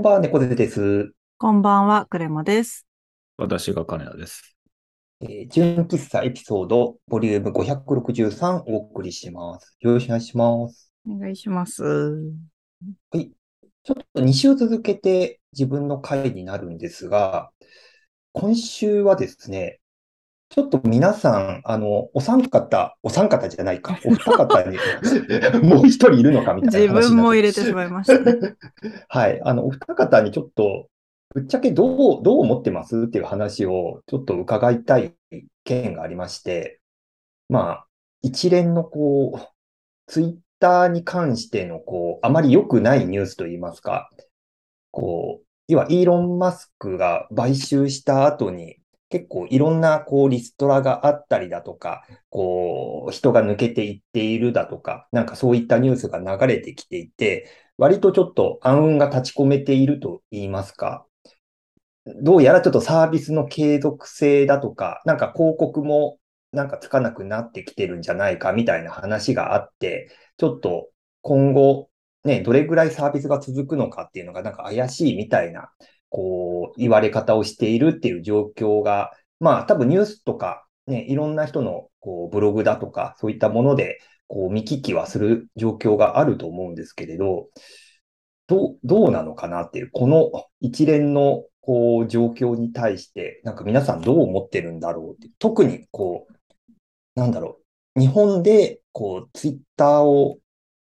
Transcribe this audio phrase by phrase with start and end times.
[0.00, 1.12] んばんは、猫背です。
[1.36, 2.86] こんばんは、クレマです。
[3.36, 4.56] 私が金田です。
[5.20, 9.76] えー、純喫茶エピソード、ボリューム563お送りします。
[9.80, 10.90] よろしくお願いします。
[11.06, 11.84] お願いします。
[11.84, 13.30] はい。
[13.84, 17.50] ちょっと2週続けて自分の回になるんですが、
[18.32, 19.80] 今週はですね、
[20.50, 24.78] ちょっと皆さん、あの、お三方、お三方じゃないか、 お二方に
[25.62, 28.56] もう一人いるのかみたい自な話になって分も入れてしまいましたね。
[29.08, 29.40] はい。
[29.44, 30.88] あの、お二方にちょっと、
[31.32, 35.14] ぶっちゃけどう、どう思ってますっていう話をちょっと伺いたい
[35.62, 36.80] 件がありまして、
[37.48, 37.86] まあ、
[38.22, 39.40] 一連のこう、
[40.08, 44.10] ツイッターに関してのこう、あまり良くないニュースといいますか、
[44.90, 48.79] こう、要はイーロン・マスクが買収した後に、
[49.10, 61.06] 結構いろんなこうリストラがあったりだとか、こう人が抜けていっているだとか、なんかそういったニュースが流れてきていて、割とちょっと暗雲が立ち込めていると言いますか、
[62.22, 66.18] どうやらちょっとサービスの継続性だとか、なんか広告も
[66.52, 70.88] なんかつかなくなってきてるんじゃないかみたいな話があって、ちょっと
[71.22, 71.90] 今後
[72.24, 75.70] ね、どれぐらいサービスが続くのかっていうのがなんか怪しいみたいな、
[76.10, 87.48] こう言われ方をしているっていう状況が、まあ多分ニュースとかね、いろんな人のこうブログだとかそういったものでこう見聞きはする状況があると思うんですけれど、
[88.46, 90.30] どう、どうなのかなっていう、この
[90.60, 96.34] 一連のこう状況に対して、なんか皆さんどう思ってるんだろうって、特にこう、
[97.14, 97.60] なんだろ
[97.96, 100.38] う、日本でこうツイッターを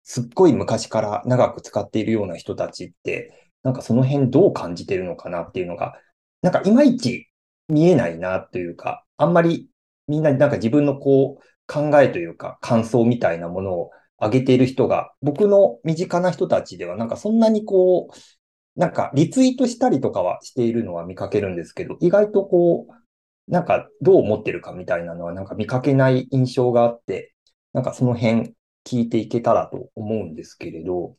[0.04, 5.94] すっごい昔から長く使っているような人たちって、なんかその辺どう感じてるのかなっていうのが、
[6.42, 7.30] なんかいまいち
[7.68, 9.70] 見えないなというか、あんまり
[10.08, 27.34] みんななんか自分のこう考えというか感想みたいなものを上げている人が、僕の身近な人たちではなんかそんなにこう、なんかリツイートしたりとかはしているのは見かけるんですけど、意外とこう、なんかどう思ってるかみたいなのはなんか見かけない印象があって、
[27.74, 28.54] なんかその辺
[28.86, 31.16] 聞いていけたらと思うんですけれど、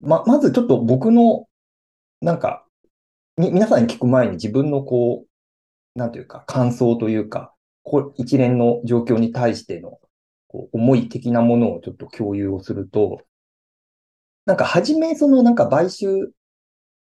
[0.00, 1.46] ま、まずちょっと僕の、
[2.22, 2.64] なんか、
[3.36, 7.52] み、皆さんに聞く前に自分のこう、なんというか感想というか、
[7.82, 9.98] こ一連の状況に対しての
[10.46, 13.22] こう思い的なものをちょっと共有をすると、
[14.46, 16.32] なんか初めそのなんか買収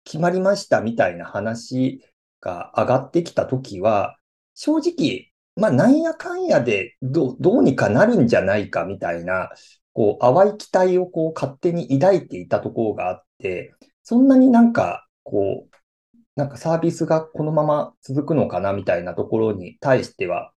[0.02, 2.04] 決まりましたみたいな話
[2.40, 4.16] が上がってきたときは、
[4.54, 9.50] 正直、まあなんやかんやでどう、どうにかなるんじゃないかみたいな、
[9.92, 15.76] こう淡い期待をこう勝手に抱いていたところがあって、そんなになんかこう、
[16.36, 20.52] なんかサービスがこのまま続くのかなみたいなところに対しては、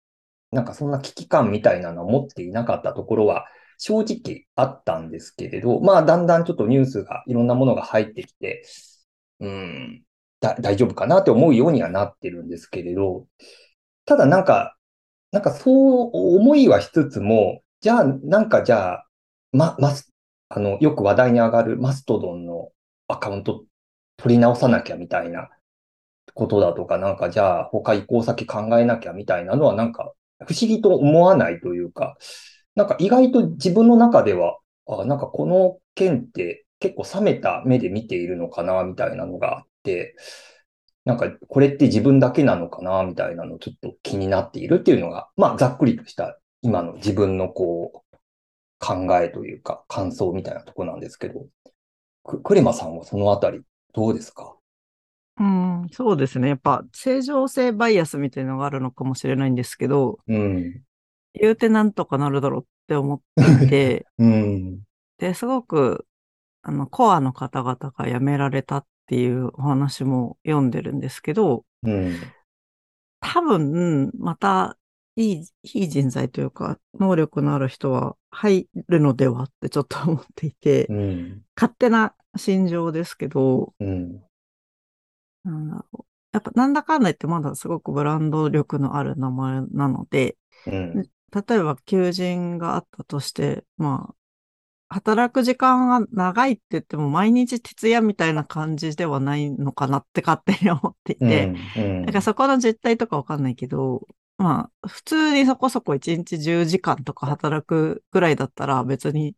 [0.51, 3.47] なんかそんな危機感みたいなのを持っていなかったところは
[3.79, 8.65] 正直あったんですけれど、まあだんだんちょっとニュースがいろんなものが入ってきて、
[9.41, 10.05] うん、
[10.41, 13.27] 大丈夫かなって思うようにはなってるんですけれど、
[14.05, 14.77] ただなんか、
[15.33, 19.07] なんかそう思いはしつつも、じゃあなんかじゃあ、
[19.53, 20.13] ま、ます、
[20.49, 22.71] あの、よく話題に上がるマストドンの
[23.09, 23.65] アカウント
[24.17, 25.51] 取り直さなきゃみたいな
[26.35, 30.13] ことだとか、なんかじゃあ他移行先考えなきゃみたいなのはなんか
[30.47, 32.17] 不思議と思わないというか、
[32.75, 34.59] なんか意外と自分の中では、
[34.89, 40.17] あ、なんかこの件って結構冷めた目で見ているのかなみたいなのがあって、
[41.05, 48.17] なんかこれって自分だけなのかなみたいなのちょっと気になっているっていうのが、まあざっくりとした今の自分のこう
[48.79, 51.47] 考えというか感想みたいなとこなんですけど、
[52.25, 53.61] クレマさんはそのあたり
[53.95, 54.57] どうですか？
[55.39, 56.49] うん、そうですね。
[56.49, 60.83] やっぱ正常性バイアスみたいなのがあるのかもしれないんですけど、うん。
[61.35, 63.21] 言うてなんとかなるだろうって思っ
[63.59, 64.81] ていて、 うん。
[65.19, 66.07] で、すごく、
[66.63, 72.17] あの、コアの方々が辞められたっていうお話も読んでるんですけど、うん。
[73.21, 74.77] 多分、また、
[75.17, 81.43] いい、いい人材というか、能力のある人は入るのではってちょっと思っていて、うん。
[81.57, 84.21] 勝手な心情ですけど、うん。
[85.45, 86.05] なんだろう。
[86.33, 90.37] やっぱなんだかんだ言ってまだすごくブランド力のある名前なので、
[90.67, 91.03] うん。
[91.03, 102.03] 例えば求人があったとして、まあ、働く時間が長いって言っても毎日徹夜みたいな感じではないのかなって勝手に思っていて、うん。
[102.05, 109.37] なんかそこの実態とかわかんないけど、まあ、普通にそこそこ1日10時間とか働くぐらいだったら別に、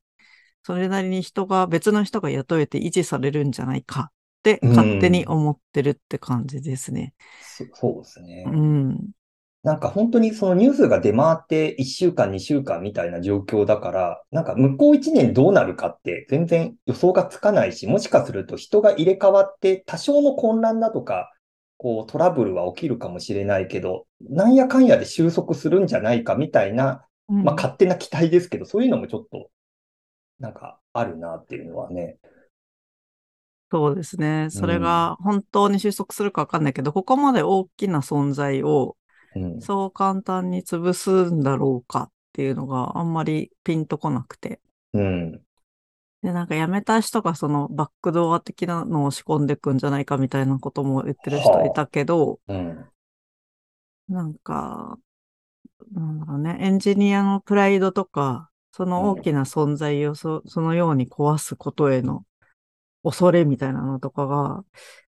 [0.65, 4.13] それなりに人が、別の人が雇えて維持されるんじゃないかっ
[4.43, 7.15] て勝手に思ってるって感じですね。
[7.41, 8.51] そそうですねう。
[8.51, 9.11] ん。
[9.63, 21.33] なんか本当にそのニュースが出回って1週間、2週間みたいな状況だから、なんか向こう1年どうなるかって全然予想がつかないし、もしかすると人が入れ替わって多少の混乱だとか、
[21.79, 29.51] こうトラブルは起きるかもしれないけど、なんやかんやで収束するんじゃないかみたいな、うんまあ勝手な期待ですけど、そういうのもちょっと、
[30.39, 32.19] なんかあるなっていうのはね。
[33.71, 34.49] そうですね。
[34.51, 38.97] それが本当に収束するかわかんないけど、ここまで大きな存在を
[39.37, 39.61] うん。
[39.61, 44.61] そう簡単に潰すんだろうかっていうのがあんまりピンとこなくて。
[44.93, 45.43] うん。
[46.27, 52.85] で、なんか辞めた人がそのバックドア的なのを仕込んでくんじゃないかみたいなことも言ってる人いたけど、うん。
[54.09, 54.99] なんか、
[55.93, 62.25] なんだろうね、エンジニアのプライドとか、その大きな存在をそそのように壊すことへの
[63.05, 64.65] 恐れみたいなのとかが、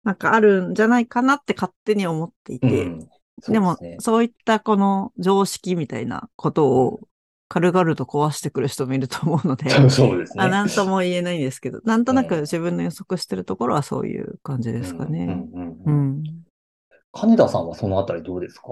[0.03, 3.09] なんかあるんじゃないかなって勝手に思っていて、うん。
[3.47, 6.99] でもそうすね、そういったこの常識みたいなことを
[7.47, 10.43] 軽々と壊してくる人もいると思うので、 そうですね。
[10.43, 15.25] あなんとも言えないんですけど、なんとなうんく自分の予測してるところはそういう感じですかね。
[15.25, 16.45] うんうんうんううんん。
[17.13, 18.67] 金田さんはそのあたりどうですか？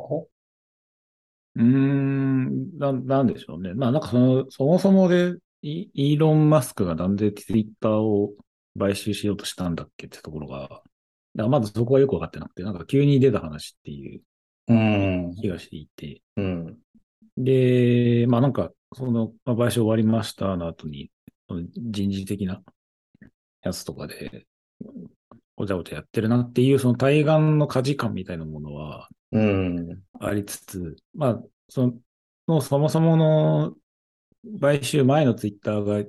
[1.55, 3.73] うーん、な、なんでしょうね。
[3.73, 8.33] まあなんかその、そもそもで、イイーロン・マスクがなんでツイッターを
[8.77, 10.81] 買収しようとしたんだっけってところが、
[11.35, 14.21] だまずそこはよくわかってなくて、なんか急に出た話っていう
[14.67, 15.35] うん。
[15.35, 16.79] 気がしていて、うん。
[17.37, 21.11] で、まあなんか、その、まあ、買収終わりましたの後に、
[21.75, 22.61] 人事的な
[23.61, 24.45] やつとかで、
[25.55, 30.03] ごちゃごちゃやってるなっていう、その対岸の価値観みたいなものはうん。
[30.19, 31.93] ありつつ、まあ、その、
[32.45, 33.75] そのそもそもの
[34.59, 36.03] 買収前のツイッターが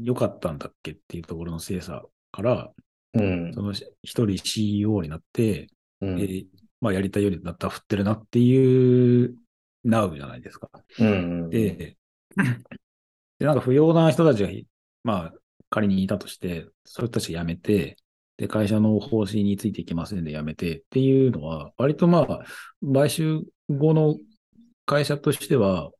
[0.00, 2.02] 良かったんだっけっていうところの精査
[2.32, 2.72] から、
[3.14, 3.62] うんそ。
[3.62, 5.68] の一人 CEO になって、
[6.00, 6.46] うんえー
[6.78, 9.34] まあやりたいようになったら振ってるなっていう、
[9.86, 10.68] なうじゃないですか。
[10.98, 11.50] うん。
[11.50, 11.96] で、
[13.38, 14.48] で、なんか不要な人たちが、
[15.04, 15.32] まあ、
[15.70, 17.96] 仮にいたとして、そういう人たちが辞めて、
[18.36, 22.44] で、会社の方針についていきませんで辞めてっていうのは、割とまあ、
[22.92, 24.16] 買収後の
[24.84, 25.90] 会社としては、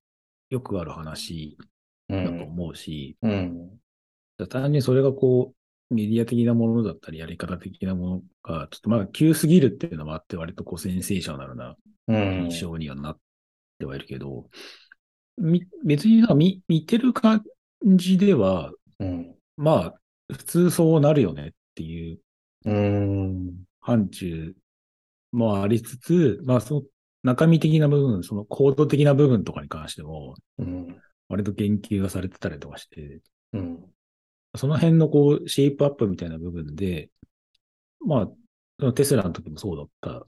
[0.51, 1.57] よくある話
[2.09, 3.71] だと思うし、うん。
[4.49, 5.55] 単純にそれがこ
[5.91, 11.77] う、メディア的なものだったり、やり方的なものが、ちょっとまあ、急すぎるっていうのもあって、割とこう、センセーショナルな
[12.09, 12.45] うん。
[12.45, 13.19] 印象にはなっ
[13.79, 14.49] てはいるけど、
[15.39, 17.43] み別に見見てる感
[17.85, 19.35] じでは、うん。
[19.57, 19.95] まあ、
[20.33, 22.19] 普通そうなるよねっていう
[22.65, 23.65] うん。
[23.81, 24.55] 範疇
[25.33, 26.83] もありつつ、まあ、その
[27.23, 31.01] 中身的な部分、そのコード的な部分とかに関しても、うん。
[31.29, 33.21] 割と言及がされてたりとかして、
[33.53, 33.85] うん。
[34.57, 37.11] その辺のこう、シェイプアップみたいな部分で、
[38.01, 38.29] ま
[38.81, 40.27] あ、テスラの時もそうだった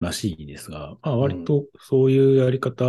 [0.00, 2.84] らしいですが、まあ割とそういうやり方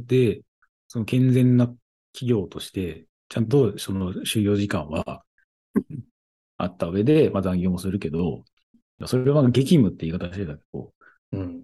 [0.00, 0.42] で、
[0.88, 1.66] その健全な
[2.12, 5.22] 企業として、ちゃんとその就業時間は
[6.56, 8.44] あった上で、まあ残業もするけど、
[9.06, 10.92] それは激務って言い方してたけど、
[11.32, 11.62] うん。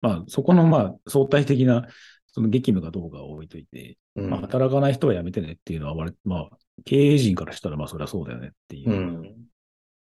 [0.00, 1.86] まあそこのまあ相対的な
[2.26, 4.30] その激務がどうかは置いといて、うん。
[4.30, 6.48] まあ働かない人は辞めてねっていうのはまあ
[6.84, 9.46] 経営陣からしたらまあそれはそうだよねっていううん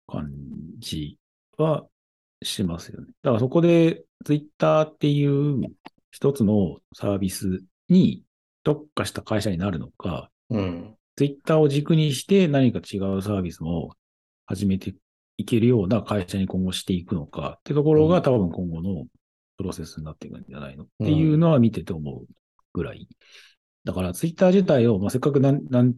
[0.07, 0.31] 感
[0.79, 1.19] じ
[1.57, 1.87] は
[2.45, 3.09] しますよね。
[3.23, 5.61] だからそこでツイッターっていう
[6.11, 8.23] 一つのサービスに
[8.63, 10.95] 特化した会社になるのか、うん。
[11.17, 13.95] ツイッターを軸にして何か違うサービスも
[14.47, 14.95] 始めて
[15.37, 19.05] いけるような会社に今後していくのかってところうんが多分今後の
[19.57, 20.85] プロセスになっていくんじゃないの？
[20.85, 22.27] っていうのは見てて思う
[22.73, 23.09] ぐらい。
[23.85, 25.95] だからツイッター自体を、まあ、せっかく何何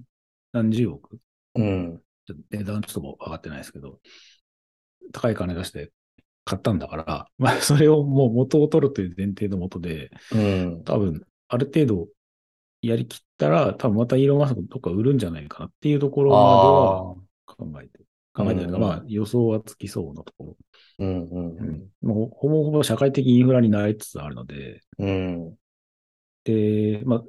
[0.53, 1.19] 何十億？
[1.55, 2.00] うん。
[2.50, 4.00] 値段ちょっと上がってないですけど、
[5.12, 5.93] 高い金出して
[6.47, 10.85] 買ったんだから、 まあ、それをもう元を取るという前提のもとで、うん。
[10.85, 12.09] 多分、ある程度
[12.81, 17.17] やりきったら、多分またイーロン・マスクどっか売るんじゃないかなっていうところまでは。
[17.47, 18.00] 考えて、
[18.33, 20.57] 考えてるか、うんまあ予想はつきそうなところ。
[20.99, 21.29] うん。
[21.29, 21.57] うん。
[21.59, 21.91] うん。
[22.03, 25.57] もうほぼほぼ社会的インフラになりつつあるので、うん。
[26.45, 27.25] で、まあ、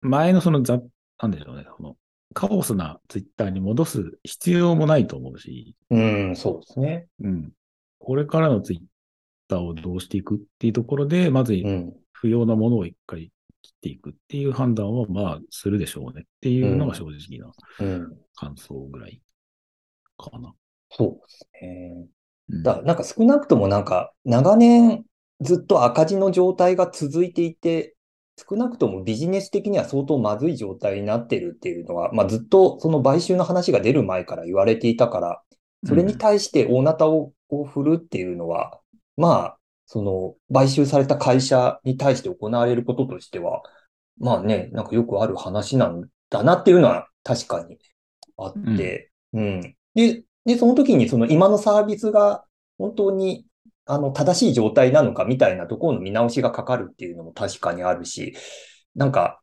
[0.00, 0.80] 前のそのざ、
[1.20, 1.96] なんでしょうね、その、
[2.34, 6.36] カオスなツイッターに戻す必要もないと思うし、うん。
[6.36, 7.06] そうですね。
[7.20, 7.52] うん。
[7.98, 8.80] これからのツイッ
[9.48, 11.94] ターをどうしていくっていうところで、まずうん。
[12.12, 13.30] 不要なものを一回
[13.62, 18.16] 切っていくっていう判断を、まあ、するでしょうねっていうのが正直なうん。
[18.34, 19.20] 感想ぐらい
[20.16, 20.52] かな。
[20.90, 22.06] そうですね。
[22.50, 25.04] うんだなんか少なくともなんか長年
[25.42, 27.94] ずっと赤字の状態が続いていて、
[28.48, 35.42] 少なくともビジネス的には相当まずい状態になってるっていうのは、まあずっとその買収の話が出る前から言われていたから、
[35.86, 38.80] それに対して大なたをこう振るっていうのは、
[39.16, 39.58] まあ
[39.90, 43.62] その、買収された会社に対して行われることとしては、
[44.18, 47.78] まあね、なんかよくある話なんだなっていうのは確かに
[48.36, 49.74] あって、うん。
[49.94, 52.44] で、で、その時にその今のサービスが
[52.76, 53.46] 本当に
[53.86, 58.36] あの正しい状態なのかみたいなところの見直しがかかるっていうのも確かにあるし、
[58.94, 59.40] なんか、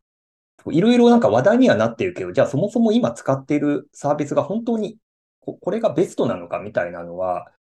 [0.69, 4.97] いろいろなんか話題にはなってるけど、じゃあそもそも今使っているサービスが本当に
[5.39, 7.55] ここれがベストなのかみたいなのは、うん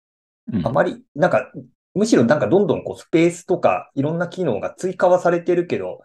[0.65, 1.51] あまり、なんか、
[1.95, 6.01] むしろなんかどんどんこうスペースとかいろんな機能が追加はされてるけど、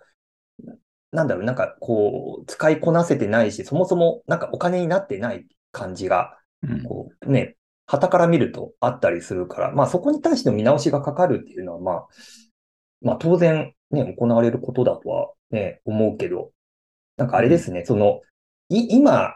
[1.12, 6.84] なんだろう、なんかこう、使いこなせてないし、そもそもなんかお金になってない感じが、うん。
[6.84, 12.08] こうね、旗から見るとあったりするから、まあそこに対しての見直しがかかるっていうのは、まあ、
[13.02, 16.52] まあ当然ね、行われることだとはね、思うけど、
[17.16, 18.22] なんかあれですね、その、
[18.70, 19.36] い、今、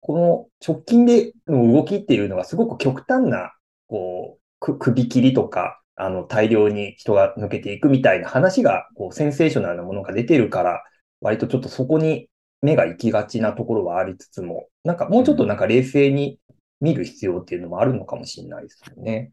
[0.00, 3.52] この直近での動きっていうのがすごく極端な、
[3.86, 10.82] こう、く首切りとか、あの、大量に人が抜けていくみたいな話が、こう、センセーショナルなものが出てるから、
[11.20, 12.28] 割とちょっとそこに
[12.62, 16.38] 目が行きがちなところはありつつも、なんかもうちょっとなんか冷静に
[16.80, 19.30] 見る必要っていうのもあるのかもしれないですよね。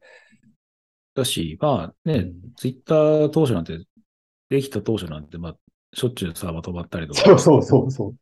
[1.15, 3.79] だし、まあねうん、ツイッター当初なんて、
[4.49, 5.57] できた当初なんて、まあ、
[5.93, 8.13] しょっちゅうサーバー止まったりとかそうそうそうそ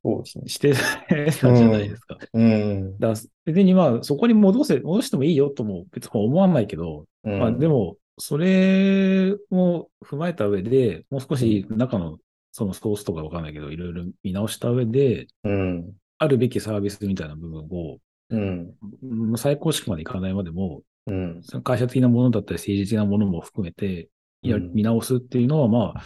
[0.44, 0.50] う。
[0.50, 2.18] してたじゃないですか。
[2.34, 3.00] うん。
[3.00, 3.14] だ
[3.46, 12.18] 別にまあ、そこに戻せ、戻してもいいよとも別に思わないけど、うんまあでも、それも踏まえた上で、もう少し中の
[12.52, 15.94] そのソースとかわかんないけど、いろいろ見直した上で、うん。
[16.18, 17.98] あるべきサービスみたいな部分を、
[18.30, 18.74] うん。
[19.02, 21.42] うん最高式までいかないまでも、うん。
[21.64, 24.10] 会社的なものだったり政治的なものも含めて、
[24.44, 26.04] やうん見直すっていうのは、まあ、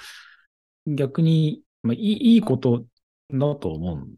[0.86, 2.86] 逆に、まあ、いいいいこと
[3.32, 4.15] だと思うん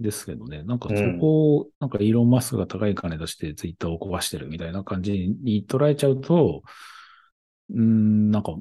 [0.00, 0.62] ですけどね。
[0.62, 6.62] なんかそこを、なんかイーロン・マスクが高い金出してツイッターを壊してるみたいな感じに捉えちゃうと、
[7.70, 8.54] うーん、なんか、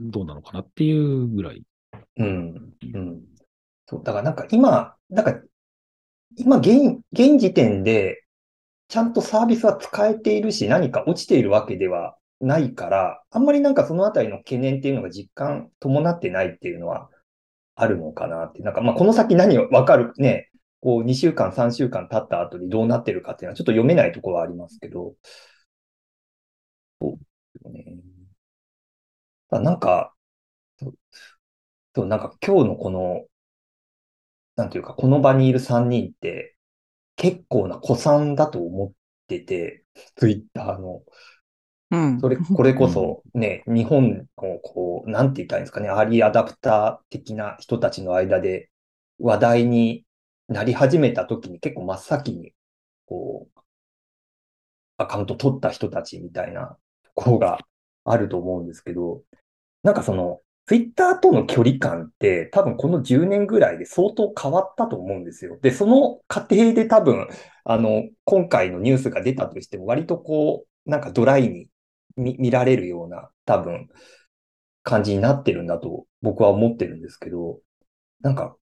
[0.00, 1.62] どうなのかなっていうぐらい。
[2.16, 2.74] うん。
[2.94, 3.24] うん。
[3.86, 5.40] そう、だからなんか今、なんか、
[6.36, 8.24] 今現、現時点で、
[8.88, 17.10] ちゃんとサービスは使えているし、何か落ちているわけではないから、あんまりなんかそのあたりの懸念っていうのが実感伴ってないっていうのは
[17.76, 18.62] あるのかなって。
[18.62, 25.14] なんかまあこの先何をわかるね、こう2週間、3週間経った後にどうなってるかっていうのはちょっと読めないところはありますけど。
[27.00, 27.18] そう
[27.58, 28.02] ですね。
[29.50, 30.14] なんか、
[31.94, 33.26] そう、なんか今日のこの、
[34.56, 36.56] なんていうか、この場にいる3人って、
[37.16, 38.92] 結構な古参だと思っ
[39.28, 39.84] てて、
[40.16, 41.02] ツイッターの。
[41.90, 42.20] うん。
[42.20, 48.70] それ、 これこそね、日本のこう、なんて言ったらいいんですかね、アーリーアダプター的な人たちの間で
[49.18, 50.04] 話題に
[50.48, 52.52] なり始めた時に結構真っ先に、
[53.06, 53.60] こう、
[54.96, 57.58] アカウント取った人たちみたいなところが
[58.04, 59.22] あると思うんですけど、
[59.82, 65.58] なんかその、ツイッターとの距離感って多分この10年ぐらいで相当変わったと思うんですよ。
[65.60, 67.28] で、その過程で多分、
[67.64, 71.68] あの、今回のニュースが出たとしても割とこう、なんかドライに
[72.16, 73.88] 見られるような多分
[74.82, 77.58] 感じになってるんだと僕は思ってるんですけど、
[78.20, 78.56] なんか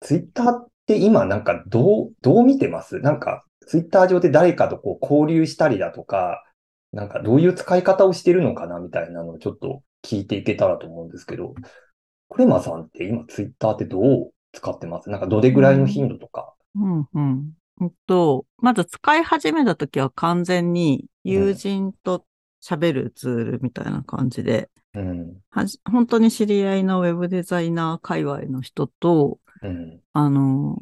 [0.00, 3.00] ツイッターって今なんかどう、どう見てます？
[3.00, 6.44] なんかツイッター上で誰かとこう交流したりだとか、
[6.92, 11.54] なんかどういう使い方をしてるのかなみたいなのをちょっと聞いていけたらと思うんですけど、
[12.30, 15.10] クレマさんって今ツイッターってどう使ってます？
[15.10, 16.54] なんかどれぐらいの頻度とか。
[16.74, 17.52] うんうん。
[17.80, 22.24] うんと、まず使い始めたときは完全に友人と
[22.62, 25.36] 喋るツールみたいな感じで、うん。
[25.90, 30.00] 本当に知り合いのウェブデザイナー界隈の人と、うん。
[30.12, 30.78] あの、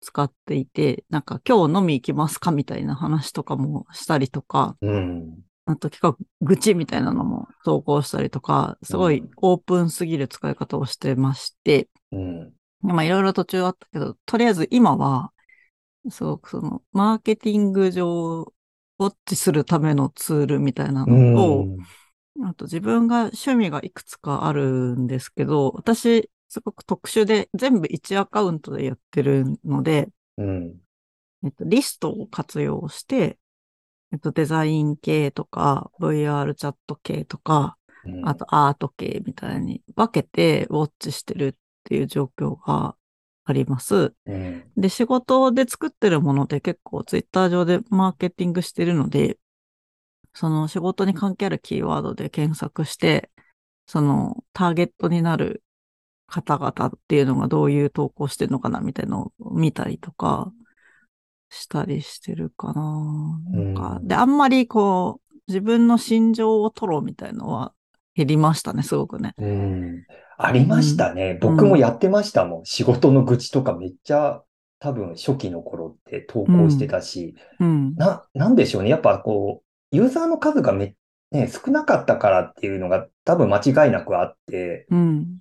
[0.00, 5.38] 使っていて、なんか今日飲み行きますかみたいな話とかもしたりとか、うん。
[5.66, 12.52] あと結構愚痴みたいなのも投稿したりとか、すごいうんオープンすぎる使い方をしてまして、うん。
[12.82, 15.32] まあいろいろ途中あったけど、とりあえず今は、
[16.10, 18.52] すごくその、マーケティング上、
[19.04, 21.64] ウォッチするためのツールみたいなうのと、
[22.42, 22.46] ん。
[22.46, 30.08] あと自分が趣味がいくつかあるんですけど、私、すごく特殊で全部1アカウントでやってるので、
[30.38, 30.80] うん。
[31.44, 33.38] えっと、リストを活用して、
[34.12, 42.96] えっと、デザイン系とか、VR チャット系とか、うんあとアート系みたいに分けてウォッチしてるっていう状況が
[43.44, 44.14] あります。
[44.26, 44.64] うん。
[44.76, 49.38] で、仕事で作ってるもので結構ツイッター上でマーケティングしてるので、
[50.32, 53.30] その仕事に関係あるキーワードで検索して、
[53.86, 55.62] そのターゲットになる
[56.26, 60.52] 方々っていうのがどういう投稿してるのかなみたいなのを見たりとか
[61.50, 63.40] したりしてるかな。
[63.50, 67.72] なんかうんで、あんまりこう、自分の心情を吐露みたいのは
[68.16, 69.34] 減りましたね、すごくね。
[69.36, 70.04] うん。
[70.36, 71.38] ありましたね。
[71.40, 72.64] 僕もやってましたもん。
[72.64, 74.42] 仕事の愚痴とかめっちゃ
[74.80, 77.94] 多分初期の頃って投稿してたし、うん。
[77.94, 78.90] な、なんでしょうね。
[78.90, 80.94] やっぱこう、ユーザーの数がめ、
[81.30, 85.38] ね、少なかったからっていうのが多分間違いなくあって、うん。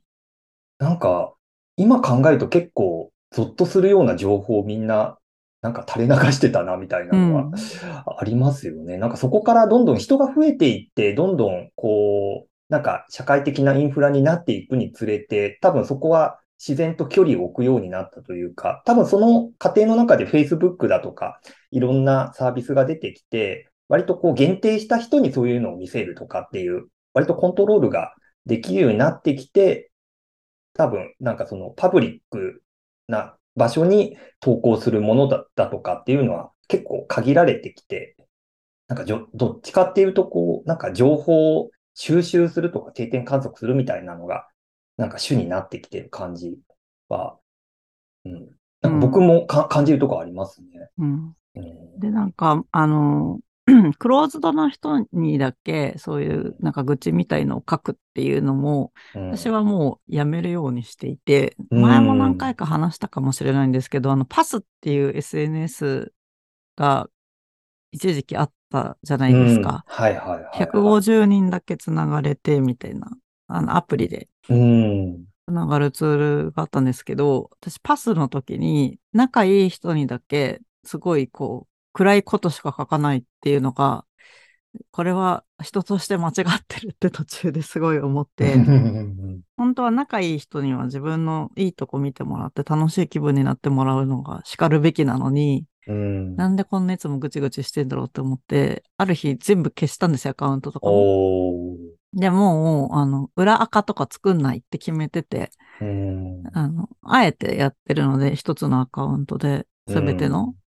[0.79, 1.33] なんか、
[1.75, 5.17] 今考えると結構、ゾッとするような情報をみんな、
[5.61, 8.97] なんか垂れ流してたな、みたいなのはうんありますよね。
[8.97, 21.39] なんかそこからどんどん人が増えていって、どんどん、こう、なんか社会的なインフラになっていくにつれて、多分そこは自然と距離を置くようになったというか、多分その過程の中で Facebook だとか、
[21.69, 28.15] いろんなサービスが出てきて、割とこう限定した人にそういうのを見せるとかっていう、割とコントロールが
[28.47, 29.91] できるようになってきて、
[30.73, 32.63] 多分なんかそのパブリック
[33.07, 38.15] な場所に投稿するものだだとかっていうのは結構限られてきて、
[38.87, 44.47] なんかどっちかっていうとこう、なんか情報収集するとか定点観測するみたいなのが、
[44.97, 46.57] なんか主になってきてる感じ
[47.09, 47.37] は、
[48.25, 48.49] うん。
[48.81, 50.67] なんか僕もか、感じるとこありますね。
[50.97, 51.35] うん。
[51.55, 53.39] うんで、なんか、あの、
[53.97, 66.13] クローズドな人にだけ、そういう、なんか愚痴みたいのを書くっていうのも、うん私はもうやめるようにしていて、うん前も何回か話したかもしれないんですけど、あの、パスっていう SNS
[66.75, 67.09] が
[67.93, 69.85] 一時期あったじゃないですか。
[69.87, 70.67] うんはいはいはい、はい。
[70.67, 73.09] 150人だけつながれてみたいな、
[73.47, 75.25] あの、アプリでうん。
[75.47, 84.05] つながるツールがあったんですけど、私パスの時に仲いい人にだけすごいこう暗いことしか書かないっていうのが、
[84.91, 88.55] これは人として間違ってるって途中ですごい思って、
[89.57, 96.35] 本当は仲いい人には自分のいいとこ見てもらって楽しい気分になってもらうのが叱るべきなのに、うん。
[96.35, 101.77] なんでこんないつもぐちぐちしてんだろうって思って、ある日全部消したんですよ、アカウントとかも。
[102.13, 105.49] でもう、あの、裏垢とか作んないって決めてて、
[105.81, 106.43] うん。
[106.53, 110.62] あの、あえてやってるので、一つのアカウントで、すべての、うん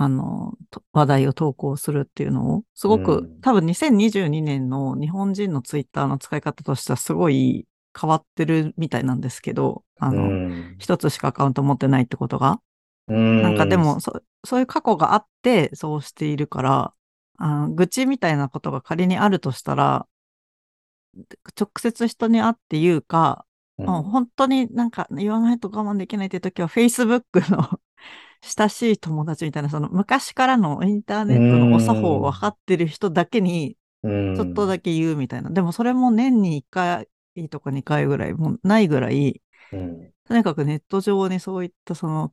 [0.00, 3.40] あの、と話題を投稿するっていうのを、すごく、うん。
[3.40, 7.66] 多分2022年の日本人のツイッターの使い方としてはすごい
[8.00, 10.76] 変わってるみたいなんですけど、あの、うん。
[10.78, 12.60] 一つしかアカウント持ってないってことが。
[13.08, 13.42] うん。
[13.42, 16.94] なんかでも、そそういう過去があって、そうしているから、
[17.38, 20.06] あの愚痴みたいなことが仮にあるとしたら、
[21.58, 23.46] 直接人に会って言うか、
[23.78, 23.86] うん。
[23.86, 27.80] もう本当になんか言わないと我慢できないって時は、Facebook の
[28.42, 35.50] 親しい友達みたいな、その昔からのインターネットのお作法を分かってる人だけに、うんちょっとだけ言うみたいな。
[35.50, 37.08] でもそれも年に1回
[37.50, 42.32] とか2回ぐらい、もうないぐらい、うんとにかくネット上にそういったその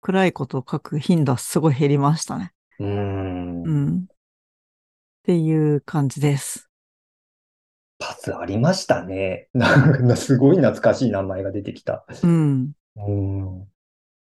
[0.00, 2.52] 暗いことを書く頻度はすごい減りましたね。
[2.78, 4.04] うんうん。
[4.04, 4.06] っ
[5.24, 6.68] ていう感じです。
[7.98, 9.48] パスありましたね。
[9.52, 12.04] なんかすごい懐かしい名前が出てきた。
[12.22, 12.72] うん。
[12.96, 13.69] うん。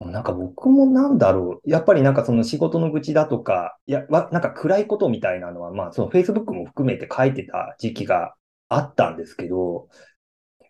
[0.06, 1.70] なんか僕もなんだろう。
[1.70, 8.34] やっぱりなんかその仕事の愚痴だとか、いや、わなんか暗いことみたいなのは、まあその Facebook も含めて書いてた時期が
[8.68, 9.88] あったんですけど、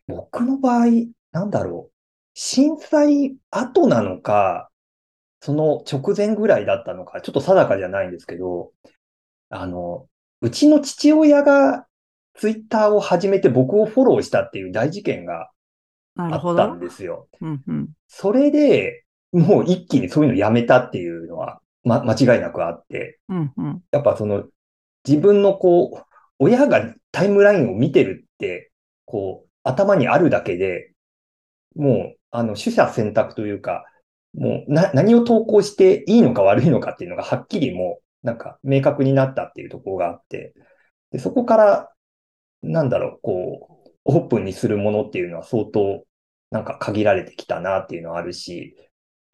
[0.06, 0.86] 僕の場合、
[1.32, 1.92] なんだろう。
[2.34, 4.70] 震災後なのか、
[5.40, 8.72] その直前ぐらいだったのか、ちょっと定かじゃないんですけど、
[9.50, 10.06] あの、
[10.40, 11.86] うちの父親が
[12.34, 15.50] ツイッターを始めて僕をフォローしたっていう大事件が
[16.16, 16.80] あったん。
[16.80, 17.28] ですよ。
[17.40, 17.88] うんうん。
[18.08, 23.82] それで、もう一気にそういうのやめたっていうのは、ま、間違いなくあって、うんうん。
[23.90, 24.44] やっぱその、
[25.06, 26.04] 自分のこう、
[26.38, 28.70] 親がタイムラインを見てるって、
[29.04, 30.92] こう、頭にあるだけで、
[31.74, 33.84] もう、あの、取捨選択というか、
[34.34, 40.54] もう、な、何を投稿していいのか悪いのかっていうのがはっきりもう、なんか、明確になったっていうところがあって、
[41.10, 41.92] で、そこから、
[42.62, 46.04] なんだろう、こう、オープンにするものっていうのは相当、
[46.50, 48.76] なんか限られてきたなっていうのはあるし、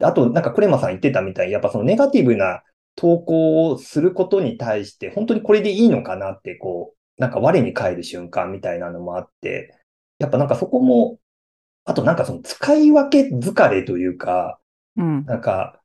[0.01, 2.63] あと、なんかクレマさん言ってたみたいに、やっぱそのネガティブな
[2.95, 9.75] 投稿をすることに対して、本当にこれでいいのかなって、こう、なんか我に返る瞬間みたいなのもあって、
[10.19, 11.19] やっぱなんかそこも、
[11.85, 14.59] あとなんかその使い分け疲れというか、
[14.97, 15.25] うん。
[15.25, 15.81] なんか、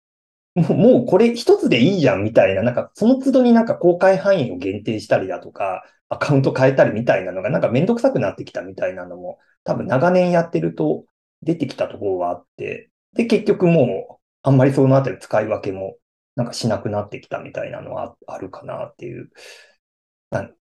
[0.55, 11.05] もうもうこれ一つでいいじゃんみたいな、なんかその都度になんか公開範囲を限定したりだとか、アカウント変えたりみたいなのがなんかめんどくさくなってきたみたいなのも、多分長年やってると
[11.43, 15.97] 出てきたところはあって、で、結局もう、あんまりそのあたり使い分けも
[16.37, 19.31] なんかしなくなってきたみたいなのはあるかなっていう。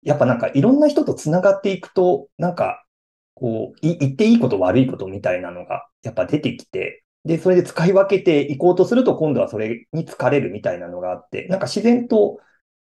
[0.05, 2.85] やっぱなんかいろんな人と繋がっていくと、なんか、
[3.33, 12.39] こう、言っていいこと悪いことみたいなのがやっぱ出てきて、で、それで使い分けていこうとすると今度はそれに疲れるみたいなのがあって、なんか自然と、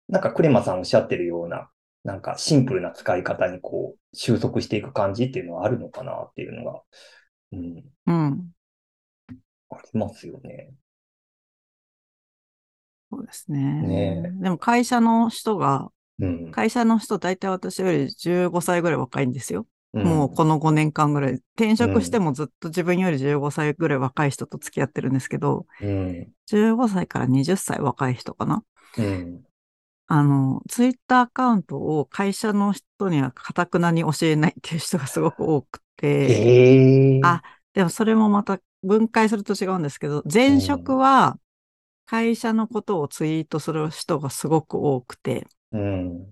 [0.08, 1.70] なんかクレマさんおっしゃってるような、
[2.02, 6.82] なんかシンプルな使い方にこう収束していく感じっていうのはあるのかなっていうのが、
[7.52, 8.52] うん、うん。
[9.72, 10.70] ありますよね。
[13.10, 13.60] そうですね。
[13.82, 16.50] ねでも会社の人が、うん。
[16.50, 19.66] 会社の人大体私より15歳ぐらい若いんですよ。
[19.94, 21.34] うんもうこの5年間ぐらい。
[21.54, 26.32] 転職してもずっと自分より15歳ぐらい若い人と付き合ってるんですけど、うん。
[26.46, 28.64] 15歳から20歳若い人かな。
[28.96, 29.42] うん。
[30.06, 37.42] あの、ツイッターアカウントを会社の人にはかたくなに教えないっていう人がすごく多くて、ええあ
[37.74, 41.38] でもそれもまた分解すると違うんですけど、前職は
[42.06, 46.26] 会社のことをツイートする人がすごく多くて、うん。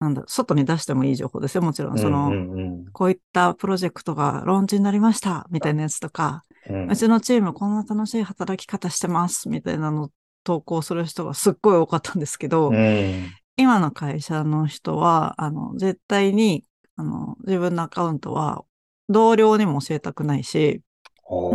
[0.00, 1.62] なんだ、外に出してもいい情報ですよ。
[1.62, 6.90] もちろん、その、うんうんこういったプロジェクトがローンチになりました、みたいなやつとか、うん。
[6.90, 10.10] うちのチームこんな楽しい働き方してます、みたいなのを
[10.44, 13.32] 投稿する人がすっごい多かったんですけど、うん。
[13.56, 18.64] 今の会社の人は、あの、絶対に、あの、自分のアカウントは
[19.08, 20.82] 同僚にも教えたくないし、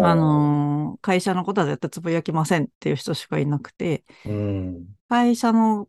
[0.03, 4.87] あ、のー会社のことは絶対つぶやきませんっていう人しかいなくて、うん。
[5.07, 5.87] 会社の、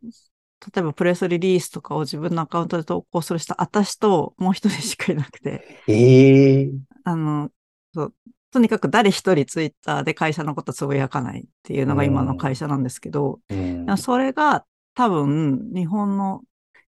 [0.73, 7.51] 例えばプレスリリースとかを自分のアカウントで投稿する人、私ともう一人しかいなくて、ええあの、
[7.93, 8.13] そう
[8.51, 13.97] とにかく誰一人ツイッターで会社のことつぶやかないっていうのが今の会社なんですけど、うん。
[13.97, 16.41] それが多分日本の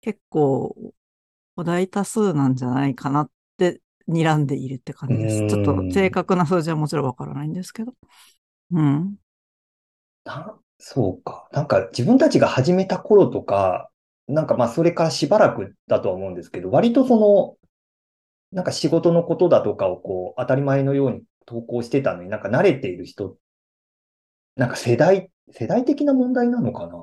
[0.02, 0.76] 結構
[1.58, 3.34] 大多数なんじゃないかなって
[4.10, 5.48] 睨んでいるって感じです。
[5.48, 7.94] ちょっと正確な数字はもちろんわからないんですけど。
[8.72, 9.16] うん。
[10.26, 11.48] な、そうか。
[11.52, 13.90] なんか自分たちが始めた頃とか、
[14.28, 17.56] なんかまあそれからしばらくだとは思うんですけど、割とその、
[18.52, 23.38] なんか仕事のことだとかをこう当たり前のように投稿してたのになんか慣れている人、
[24.56, 26.94] なんか世代、世代的な問題なのかな？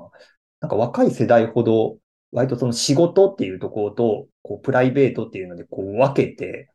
[0.59, 1.97] なんか若い世代ほど、
[2.31, 6.69] 割とその仕事っていうところと、こうプライベートっていうのでこう分けて、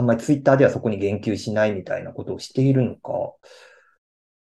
[0.00, 3.34] あんまりツイッターではそこに言及しないみたいなことをしているのか。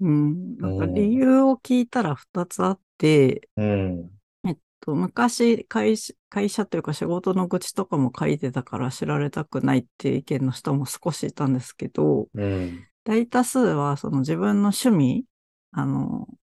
[0.02, 0.58] うん。
[0.58, 4.12] なんかうん理由を聞いたら2つあって、うん。
[4.46, 12.88] えっと、昔会社、会社というか仕事の愚痴とかも書いてたから知られたくないっていう意見の人も少しいたんですけど、うん。
[13.06, 15.26] 大多数はその自分の趣味、
[15.72, 16.38] あの、好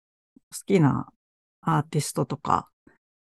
[0.67, 1.07] きな
[1.61, 2.69] アーティストとか、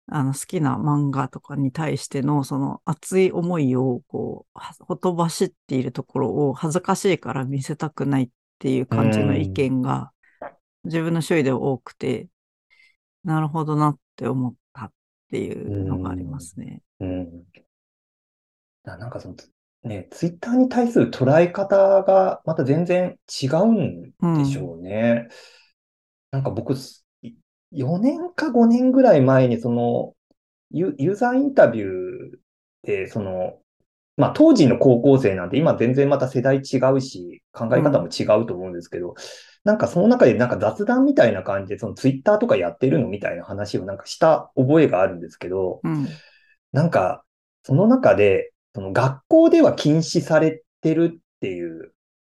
[0.07, 10.11] あの好きな漫画とかに対してのその熱い思いをこう、はほとばしっているところを恥ずかしいから見せたくないっていう感じの意見が
[10.83, 12.27] 自分の周囲では多くて、
[13.23, 14.91] なるほどなって思ったっ
[15.31, 16.81] ていうのがありますね。
[16.99, 17.43] うん。
[18.83, 19.35] ななんかその、
[19.83, 25.29] ね、ツイッターに対する捉え方がまた全然違うんでしょうね。
[26.31, 26.75] なんか僕、
[27.73, 30.13] 4年か5年ぐらい前にその、
[30.71, 32.37] ユユーザーインタビュー
[32.83, 33.59] で、その、
[34.15, 39.15] まあ当時の高校生なんて今全然また世代違うし、考え方も違うと思うんですけど、
[39.63, 46.07] なんかその中でなんか雑談みたいな感じで、そのツイッターとかやってるのみたいな話をなんかした覚えがあるんですけど、うん。
[46.71, 47.23] なんか、
[47.63, 51.93] その中で、その学校では禁止されてるっていう、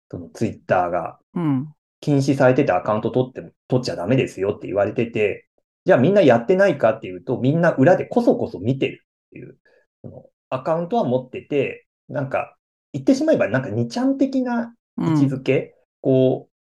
[0.09, 1.73] そのツイッターがうん。
[1.99, 5.47] 禁止されててアカウント取っても、取っちゃダメですよって言われてて、
[5.85, 9.57] じゃあみんなやってないかっていうと、みんな裏でこそこそ見てるっていう、
[10.03, 12.55] そのアカウントは持ってて、なんか、
[12.93, 16.57] 言ってしまえばなんか2ちゃん的な位置づけ、こう、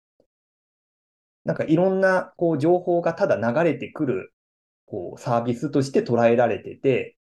[1.43, 4.34] なんかいろんなこう情報がただ流れてくる
[4.86, 7.17] こうサービスとして捉えられてて、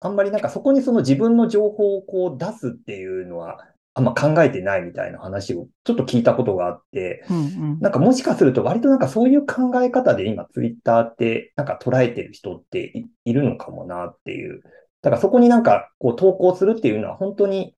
[0.00, 3.64] あんまりなんかそこにその自分の情報をこう出すっていうのは
[3.94, 7.36] あんま考えてないみたいな話をちょっと聞いたことがあって、うん。
[7.36, 7.40] う
[7.76, 7.80] ん。
[7.80, 14.62] なんかもしかすると割となんかそういう考え方で今ツイッターってなんか捉えてる人っていいるのかもなっていう。
[15.02, 17.74] だからそこになんかこう投稿するっていうのは本当に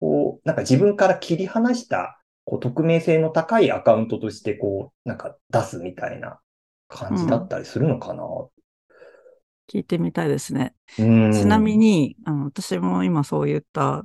[0.00, 6.40] こうなんか自分から切り離したこう匿名性の高いアカウントとしてこうなんか出すみたいな
[6.88, 8.24] 感じだったりするのかな。
[9.70, 10.74] 聞いてみたいですね。
[10.98, 14.04] うんちなみ、に、あの、私も今そういった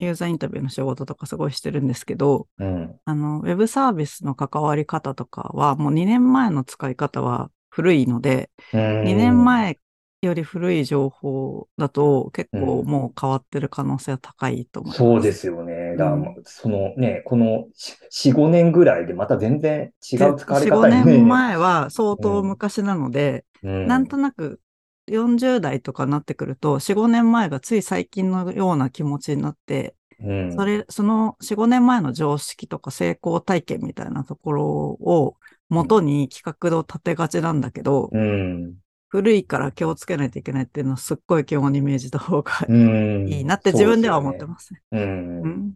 [0.00, 9.78] ユーザーインタビューの仕事とかすごいしてるんですけど、うん、あの、ウェブサービスの関わり方とかは、もう2年前の使い方は古いので、2 2年前
[10.22, 12.86] より古い情報だと結構うん。
[12.86, 14.98] もう変わってる可能性は高いと思います。
[14.98, 15.96] そうですよね。
[15.96, 16.12] だ
[16.44, 17.66] そのね、この
[18.10, 23.86] 4、5年ぐらいでまた全然違う使われ4、方に5年前は相当昔なので、うん。
[23.86, 24.60] なんとなく
[25.08, 35.36] 40代とかになってくると、4、5年前がつい最近のような気持ちになって、うんそれ、その4、5年前の常識とか成功体験みたいなところを
[35.68, 38.74] 元に企画を立てがちなんだけど、うん。
[39.10, 43.28] 古いから気をつけないといけないっていうのはすっごい基本に銘じた方がうん。
[43.28, 44.74] いいなって自分では思ってすます。
[44.92, 45.74] うん。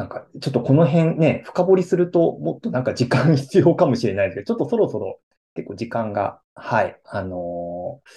[0.00, 5.20] なんか、ちょっとこの辺ね、深掘りすると、もっとなんか時間必要かもしれないですけど、ちょっとそろそろ
[5.54, 8.10] 結構時間が、はい、あのー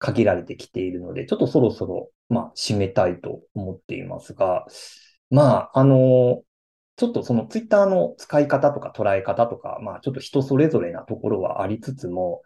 [0.00, 4.66] 限られてきているので、ちょっとそろそろ、まあ、締めたいと思っていますが、
[5.30, 6.42] まあ、あのー
[6.96, 12.42] ちょっとそのツイッターの使い方とか捉え方とか、まあ、ちょっと人それぞれなところはありつつも、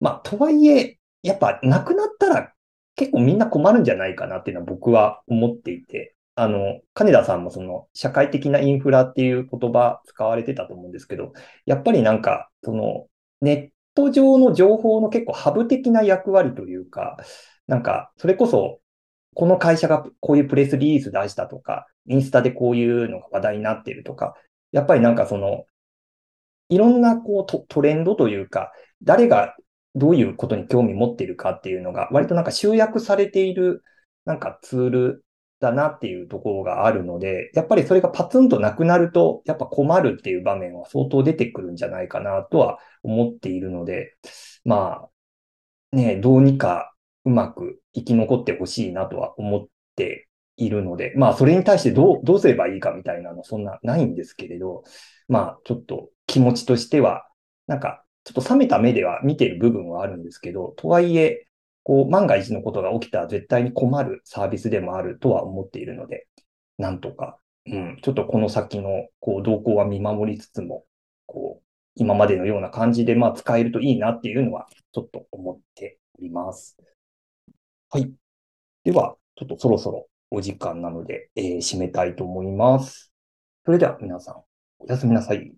[0.00, 2.52] まあ、とはいえ、やっぱなくなったら
[2.94, 11.32] 結構みんな困るんじゃないかなっていうのは僕は思っていて、あの、金田さんもその社会的なインフラっていう言葉使われてたと思うんですけど、
[11.66, 13.08] やっぱりなんか、その
[13.40, 17.16] ネット上の情報の結構ハブ的な役割というか、
[17.66, 18.78] なんか、それこそ、
[19.34, 24.34] この会社がこういうプレスリリース出したとか、インスタでこういうのが話題になってるとか、
[24.70, 25.64] やっぱりなんかその、
[26.68, 28.70] いろんなこうトレンドというか、
[29.02, 29.56] 誰が
[29.96, 33.82] どういうことに興味持ってるかっていうのが、割となんか集約されている、
[34.24, 35.24] なんかツール
[35.60, 44.14] だなっていうところがあるので、やっぱりそれがパツンとなくなると、やっぱ困るっていう場面は相当出てくるんじゃないかなとは思っているので、
[44.64, 45.08] ま
[45.92, 46.94] あ、ね、どうにか
[47.24, 49.66] うまく生き残ってほしいなとは思っ
[49.96, 54.84] ているので、まあ、それに対してどう、どうすればいいかみたいなの、そんなないんですけれど、
[55.28, 57.26] まあ、ちょっと気持ちとしては、
[57.66, 61.47] なんか、ちょっと冷めた目では見てる部分はあるんですけど、とはいえ、
[61.82, 66.26] こう、万が一のことが起きたら絶対に困るサービスでもあるとは思っているので、
[66.78, 70.84] なんとか、うん、ちょっとこの先の、こう、動向は見守りつつも、
[71.26, 71.64] こう、
[71.96, 76.76] 今までのような感じで、まあ、使えるといいなっていうのは、ちょっと思っております。
[77.90, 78.12] はい。
[78.84, 83.12] では、ちょっとそろそろお時間なので、えー締めたいと思います。
[83.64, 84.42] それでは皆さん、
[84.78, 85.52] おやすみなさい。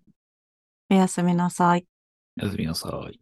[0.91, 1.87] おやすみなさい。
[2.41, 3.20] おやすみなさい。